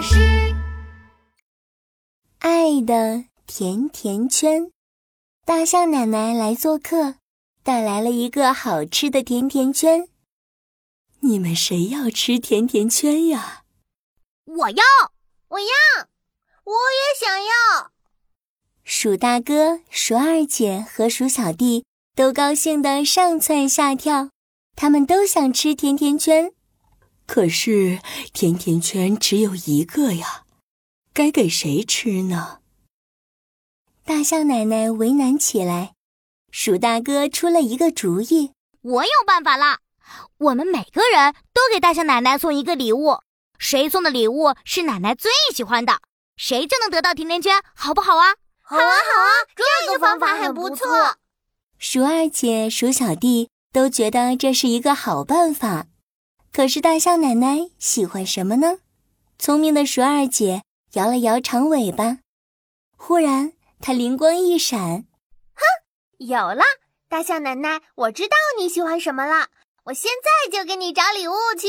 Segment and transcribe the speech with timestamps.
[0.00, 0.16] 巴士。
[2.38, 4.72] 爱的甜甜圈，
[5.44, 7.16] 大象奶奶来做客，
[7.62, 10.08] 带来了一个好吃的甜甜圈。
[11.20, 13.64] 你们谁要吃甜甜圈呀？
[14.46, 14.82] 我要，
[15.48, 15.66] 我要，
[16.64, 17.92] 我也想要。
[18.82, 21.84] 鼠大哥、鼠二姐和鼠小弟
[22.16, 24.30] 都高兴的上蹿下跳，
[24.74, 26.54] 他们都想吃甜甜圈。
[27.32, 28.00] 可是
[28.32, 30.42] 甜甜圈只有一个呀，
[31.14, 32.58] 该给谁吃呢？
[34.04, 35.94] 大象奶奶为难起来，
[36.50, 38.50] 鼠大哥出了一个主意
[38.82, 39.78] ：“我有办法了，
[40.38, 43.20] 我们每个人都给大象奶奶送一个礼物，
[43.60, 46.00] 谁送的礼物是奶奶最喜欢的，
[46.36, 51.16] 谁就能得到甜甜圈，好不好啊？”“好啊，好啊，这个方法很不错。”
[51.78, 55.86] 鼠二姐、鼠小弟都觉得这是一个好办法。
[56.52, 58.78] 可是大象奶奶喜欢什么呢？
[59.38, 62.18] 聪明的鼠二姐摇了摇长尾巴，
[62.96, 65.06] 忽然她灵光一闪，
[65.54, 65.62] 哼，
[66.18, 66.62] 有了！
[67.08, 69.48] 大象奶奶，我知道你喜欢什么了，
[69.84, 71.68] 我现在就给你找礼物去。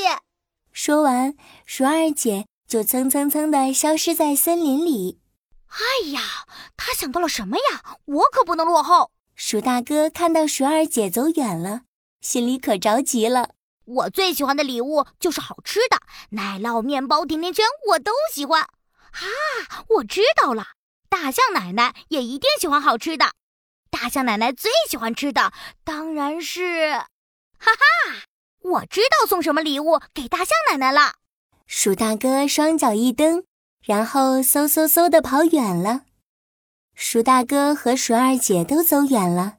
[0.72, 1.36] 说完，
[1.66, 5.20] 鼠二姐就蹭蹭蹭的消失在森林里。
[5.68, 6.22] 哎呀，
[6.76, 7.98] 她想到了什么呀？
[8.06, 9.12] 我可不能落后！
[9.36, 11.84] 鼠大哥看到鼠二姐走远了，
[12.20, 13.52] 心里可着急了。
[13.86, 15.98] 我最喜欢的礼物就是好吃的
[16.30, 18.62] 奶酪、面包、甜甜圈，我都喜欢。
[18.62, 20.68] 啊，我知道了，
[21.10, 23.32] 大象奶奶也一定喜欢好吃的。
[23.90, 25.52] 大象奶奶最喜欢吃的
[25.84, 26.92] 当然是……
[27.60, 28.24] 哈哈，
[28.62, 31.16] 我知道送什么礼物给大象奶奶了。
[31.68, 33.44] 鼠大哥双脚一蹬，
[33.84, 36.02] 然后嗖嗖嗖的跑远了。
[36.96, 39.58] 鼠大哥和鼠二姐都走远了，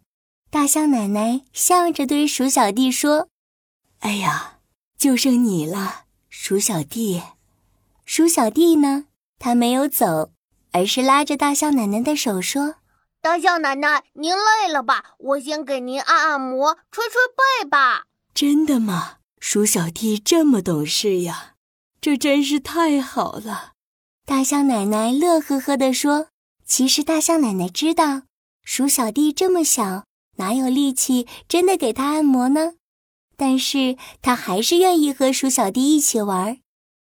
[0.50, 3.28] 大象奶奶笑着对鼠小弟说。
[4.02, 4.58] 哎呀，
[4.98, 7.22] 就剩你了，鼠小弟。
[8.04, 9.04] 鼠小弟呢？
[9.38, 10.32] 他没有走，
[10.72, 12.74] 而是拉着大象奶奶的手说
[13.22, 15.14] ：“大象奶奶，您累了吧？
[15.18, 17.14] 我先给您按按摩，捶捶
[17.62, 19.18] 背吧。”真的吗？
[19.38, 21.54] 鼠小弟这么懂事呀，
[22.00, 23.74] 这真是太好了。
[24.26, 26.26] 大象奶奶乐呵呵地说
[26.66, 28.22] ：“其实大象奶奶知道，
[28.64, 30.04] 鼠小弟这么小，
[30.38, 32.72] 哪有力气真的给他按摩呢？”
[33.36, 36.58] 但是他还是愿意和鼠小弟一起玩，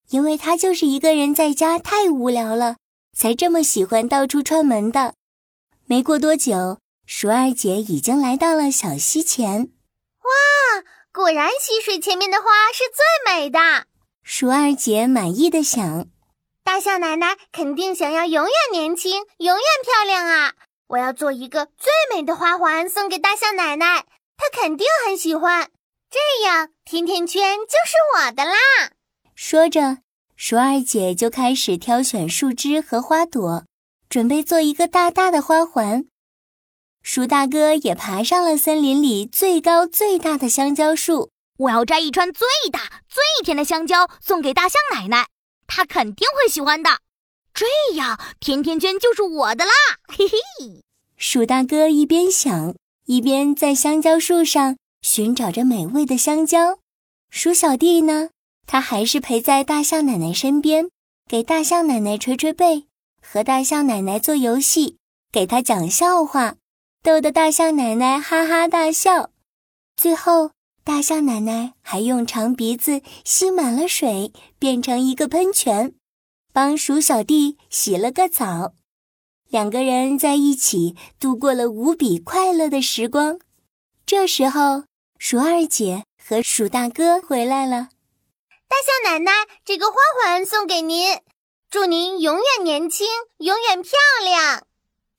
[0.09, 2.77] 因为他就是一个人在家太无聊了，
[3.15, 5.13] 才这么喜欢到处串门的。
[5.85, 9.69] 没过多久，鼠二姐已经来到了小溪前。
[10.19, 13.59] 哇，果然溪水前面的花是最美的。
[14.23, 16.07] 鼠二姐满意的想：
[16.63, 20.53] 大象奶奶肯定想要永远年轻、永远漂亮啊！
[20.87, 24.05] 我要做一个最美的花环送给大象奶奶，
[24.37, 25.69] 她肯定很喜欢。
[26.13, 28.53] 这样，甜甜圈就是我的啦！
[29.33, 29.97] 说着，
[30.35, 33.65] 鼠二姐就开始挑选树枝和花朵，
[34.09, 36.05] 准备做一个大大的花环。
[37.01, 45.25] 鼠大哥也爬上了森林里最高最大的香蕉树，我要摘一串最大最甜的香蕉送给大象奶奶，
[45.65, 46.99] 她肯定会喜欢的。
[47.55, 49.71] 这样，甜甜圈就是我的啦！
[50.15, 50.37] 嘿嘿。
[51.17, 52.75] 鼠大哥一边想，
[53.05, 54.77] 一边在香蕉树上。
[55.03, 56.79] 寻找着美味的香蕉，
[57.29, 58.29] 鼠小弟呢？
[58.65, 60.89] 他还是陪在大象奶奶身边，
[61.27, 62.85] 给大象奶奶捶捶背，
[63.21, 64.97] 和大象奶奶做游戏，
[65.29, 66.55] 给他讲笑话，
[67.03, 69.31] 逗得大象奶奶哈哈大笑。
[69.97, 70.51] 最后，
[70.85, 75.93] 大象奶奶还用长鼻子吸满了水，变成一个喷泉，
[76.53, 78.73] 帮鼠小弟洗了个澡。
[79.49, 83.37] 两个人在一起度过了无比快乐的时光。
[84.05, 84.85] 这时候。
[85.25, 87.87] 鼠二姐和鼠大哥回来了，
[88.67, 89.31] 大象奶奶，
[89.63, 91.17] 这个花环送给您，
[91.69, 93.07] 祝您永远年轻，
[93.37, 93.91] 永远漂
[94.21, 94.67] 亮。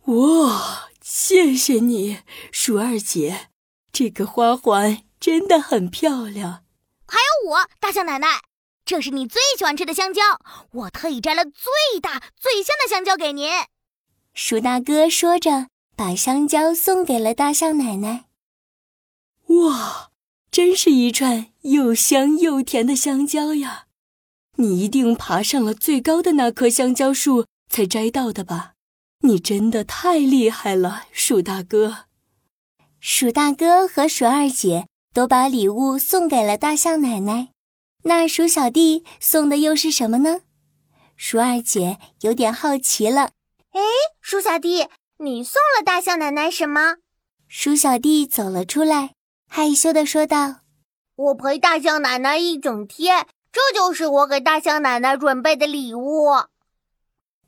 [0.05, 2.19] 哇，谢谢你，
[2.53, 3.49] 鼠二姐，
[3.95, 6.65] 这个花环真的很漂亮。
[7.09, 8.43] 还有我，大象奶奶，
[8.85, 10.21] 这是你最喜欢吃的香蕉，
[10.73, 13.51] 我特意摘了最大最香的香蕉给您。
[14.35, 18.27] 鼠大哥说着，把香蕉送给了大象奶奶。
[19.49, 20.11] 哇，
[20.51, 23.87] 真是一串又香又甜的香蕉呀！
[24.57, 28.75] 你一定爬上了最高的那棵香蕉树才摘到的吧？
[29.21, 32.07] 你真的太厉害了，鼠大哥！
[33.01, 37.49] 鼠大哥和鼠二姐都把礼物送给了大象奶奶，
[38.05, 40.41] 那鼠小弟送的又是什么呢？
[41.17, 43.33] 鼠二姐有点好奇了。
[43.73, 43.81] 哎，
[44.21, 44.89] 鼠小弟，
[45.19, 46.97] 你送了大象奶奶什么？
[47.49, 49.15] 鼠小弟走了出来。
[49.57, 50.63] 害羞的说道
[51.15, 56.27] ：“我陪大象奶奶一整天，这就是我给大象奶奶准备的礼物。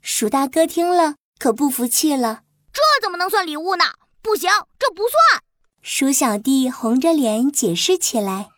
[0.00, 2.42] 鼠大哥听了可不服气了
[2.72, 3.86] ：“这怎么能算礼物呢？
[4.22, 4.48] 不行，
[4.78, 5.42] 这不算。”
[5.82, 8.50] 鼠小弟红着脸解释起来：“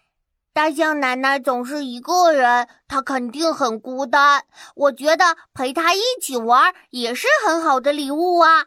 [0.52, 4.44] 大象奶奶总是一个人，她肯定很孤单。
[4.74, 8.66] 我觉得陪她一起玩也是很好的礼物啊。”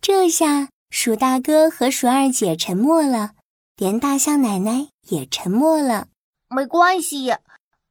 [0.00, 3.32] 这下鼠大哥和鼠二姐沉默了，
[3.76, 6.08] 连大象奶奶也沉默了。
[6.48, 7.34] 没关系。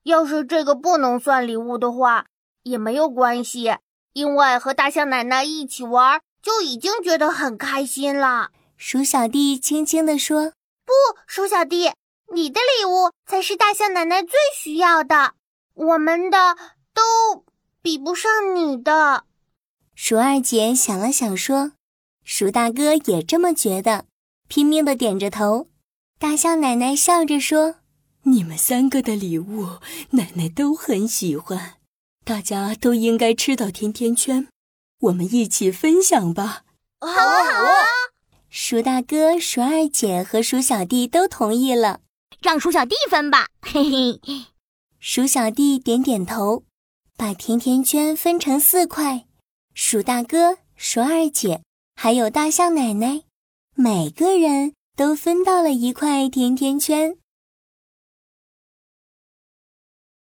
[0.04, 2.28] 要是这个不能算礼物的话，
[2.62, 3.76] 也没有关系，
[4.14, 8.52] 因为和大象奶奶一起玩就已经觉得很开心了。
[8.78, 10.54] 鼠小弟轻轻地说
[10.86, 10.94] ：“不，
[11.26, 11.92] 鼠小弟，
[12.32, 15.34] 你的礼物才是大象奶奶最需要的，
[15.74, 16.56] 我们的
[16.94, 17.44] 都
[17.82, 19.24] 比不上你的。”
[19.96, 21.72] 鼠二姐想了想说
[22.24, 24.06] ：“鼠大哥也这么觉得，
[24.48, 25.66] 拼命的点着头。”
[26.18, 27.76] 大象奶奶笑着说。
[28.24, 29.80] 你们三个的礼物，
[30.12, 31.76] 奶奶都很喜欢，
[32.24, 34.48] 大家都应该吃到甜甜圈，
[35.02, 36.64] 我们一起分享吧。
[37.02, 37.86] 好啊好啊！
[38.50, 42.00] 鼠大哥、鼠二姐和鼠小弟都同意了，
[42.42, 43.48] 让鼠小弟分吧。
[43.62, 44.20] 嘿嘿，
[45.00, 46.64] 鼠小弟点点头，
[47.16, 49.26] 把甜甜圈分成四块，
[49.76, 51.62] 鼠大哥、鼠二姐
[51.96, 53.22] 还有大象奶奶，
[53.76, 57.18] 每个人都分到了一块甜甜圈。